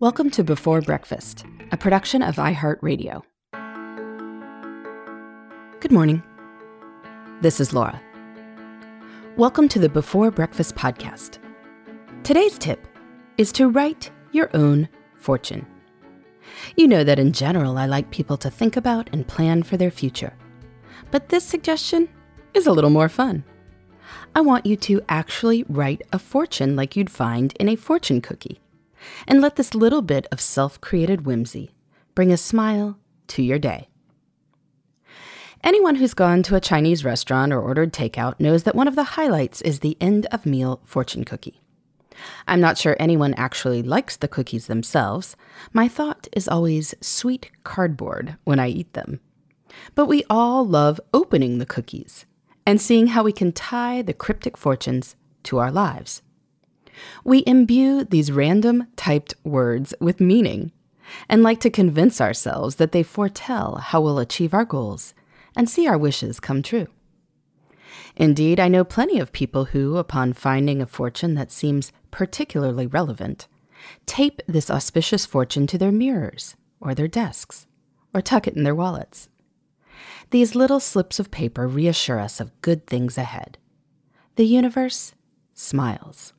[0.00, 3.20] Welcome to Before Breakfast, a production of iHeartRadio.
[5.78, 6.22] Good morning.
[7.42, 8.00] This is Laura.
[9.36, 11.36] Welcome to the Before Breakfast podcast.
[12.22, 12.88] Today's tip
[13.36, 15.66] is to write your own fortune.
[16.78, 19.90] You know that in general, I like people to think about and plan for their
[19.90, 20.32] future.
[21.10, 22.08] But this suggestion
[22.54, 23.44] is a little more fun.
[24.34, 28.62] I want you to actually write a fortune like you'd find in a fortune cookie
[29.26, 31.70] and let this little bit of self created whimsy
[32.14, 33.88] bring a smile to your day.
[35.62, 39.04] Anyone who's gone to a Chinese restaurant or ordered takeout knows that one of the
[39.04, 41.60] highlights is the end of meal fortune cookie.
[42.46, 45.36] I'm not sure anyone actually likes the cookies themselves.
[45.72, 49.20] My thought is always sweet cardboard when I eat them.
[49.94, 52.26] But we all love opening the cookies
[52.66, 56.22] and seeing how we can tie the cryptic fortunes to our lives.
[57.24, 60.72] We imbue these random typed words with meaning
[61.28, 65.14] and like to convince ourselves that they foretell how we'll achieve our goals
[65.56, 66.86] and see our wishes come true.
[68.16, 73.46] Indeed, I know plenty of people who, upon finding a fortune that seems particularly relevant,
[74.06, 77.66] tape this auspicious fortune to their mirrors or their desks
[78.12, 79.28] or tuck it in their wallets.
[80.30, 83.58] These little slips of paper reassure us of good things ahead.
[84.36, 85.14] The universe
[85.54, 86.32] smiles.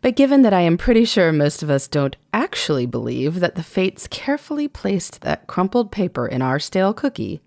[0.00, 3.62] But given that I am pretty sure most of us don't actually believe that the
[3.62, 7.40] fates carefully placed that crumpled paper in our stale cookie,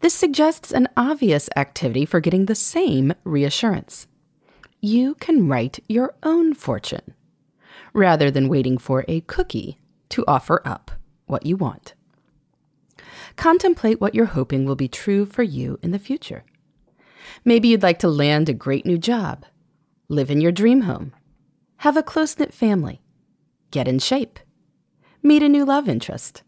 [0.00, 4.06] this suggests an obvious activity for getting the same reassurance.
[4.80, 7.14] You can write your own fortune,
[7.92, 9.78] rather than waiting for a cookie
[10.10, 10.90] to offer up
[11.26, 11.94] what you want.
[13.36, 16.44] Contemplate what you're hoping will be true for you in the future.
[17.44, 19.44] Maybe you'd like to land a great new job,
[20.08, 21.12] live in your dream home,
[21.84, 23.02] have a close knit family.
[23.70, 24.40] Get in shape.
[25.22, 26.42] Meet a new love interest.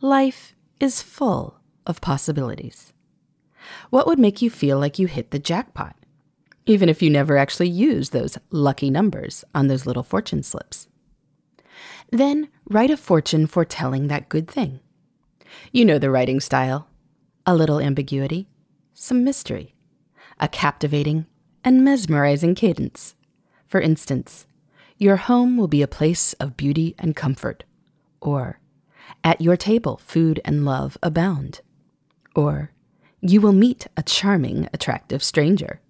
[0.00, 2.92] Life is full of possibilities.
[3.90, 5.94] What would make you feel like you hit the jackpot,
[6.66, 10.88] even if you never actually use those lucky numbers on those little fortune slips?
[12.10, 14.80] Then write a fortune foretelling that good thing.
[15.70, 16.88] You know the writing style
[17.46, 18.48] a little ambiguity,
[18.94, 19.76] some mystery,
[20.40, 21.26] a captivating
[21.62, 23.14] and mesmerizing cadence.
[23.70, 24.48] For instance,
[24.98, 27.62] your home will be a place of beauty and comfort.
[28.20, 28.58] Or,
[29.22, 31.60] at your table, food and love abound.
[32.34, 32.72] Or,
[33.20, 35.80] you will meet a charming, attractive stranger.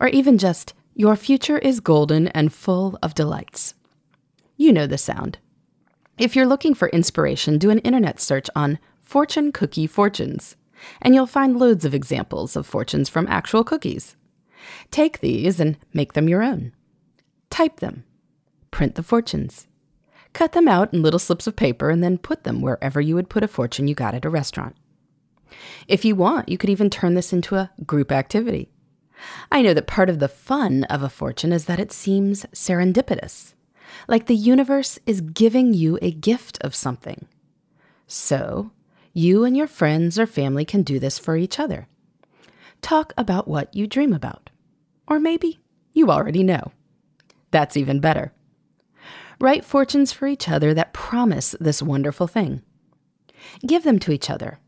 [0.00, 3.74] Or even just, your future is golden and full of delights.
[4.56, 5.36] You know the sound.
[6.16, 10.56] If you're looking for inspiration, do an internet search on fortune cookie fortunes,
[11.02, 14.16] and you'll find loads of examples of fortunes from actual cookies.
[14.90, 16.72] Take these and make them your own.
[17.50, 18.04] Type them.
[18.70, 19.66] Print the fortunes.
[20.32, 23.30] Cut them out in little slips of paper and then put them wherever you would
[23.30, 24.76] put a fortune you got at a restaurant.
[25.86, 28.70] If you want, you could even turn this into a group activity.
[29.50, 33.54] I know that part of the fun of a fortune is that it seems serendipitous,
[34.06, 37.26] like the universe is giving you a gift of something.
[38.06, 38.70] So,
[39.12, 41.88] you and your friends or family can do this for each other.
[42.80, 44.50] Talk about what you dream about.
[45.08, 45.58] Or maybe
[45.92, 46.72] you already know.
[47.50, 48.32] That's even better.
[49.40, 52.62] Write fortunes for each other that promise this wonderful thing.
[53.66, 54.58] Give them to each other,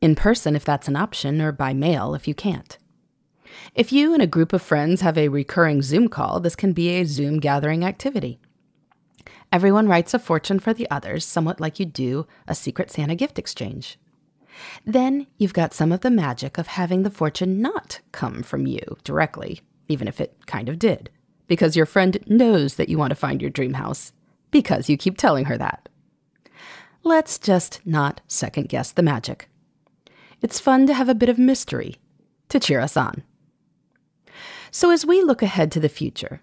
[0.00, 2.78] in person if that's an option, or by mail if you can't.
[3.74, 6.90] If you and a group of friends have a recurring Zoom call, this can be
[6.90, 8.38] a Zoom gathering activity.
[9.52, 13.38] Everyone writes a fortune for the others, somewhat like you do a Secret Santa gift
[13.38, 13.98] exchange.
[14.84, 18.96] Then you've got some of the magic of having the fortune not come from you
[19.02, 21.10] directly, even if it kind of did
[21.46, 24.12] because your friend knows that you want to find your dream house
[24.50, 25.88] because you keep telling her that.
[27.02, 29.48] Let's just not second guess the magic.
[30.40, 31.96] It's fun to have a bit of mystery
[32.48, 33.22] to cheer us on.
[34.70, 36.40] So, as we look ahead to the future,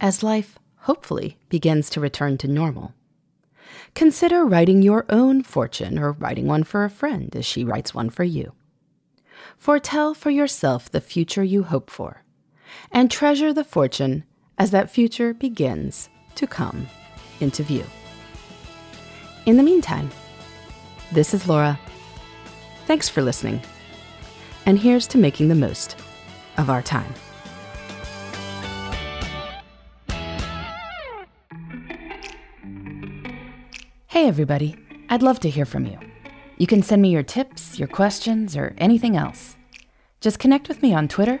[0.00, 2.94] as life hopefully begins to return to normal,
[3.94, 8.10] consider writing your own fortune or writing one for a friend as she writes one
[8.10, 8.52] for you.
[9.56, 12.22] Foretell for yourself the future you hope for
[12.90, 14.24] and treasure the fortune
[14.58, 16.88] as that future begins to come
[17.40, 17.84] into view.
[19.46, 20.10] In the meantime,
[21.12, 21.78] this is Laura.
[22.86, 23.60] Thanks for listening.
[24.66, 25.96] And here's to making the most
[26.56, 27.12] of our time.
[34.06, 34.76] Hey, everybody.
[35.08, 35.98] I'd love to hear from you.
[36.58, 39.56] You can send me your tips, your questions, or anything else.
[40.20, 41.40] Just connect with me on Twitter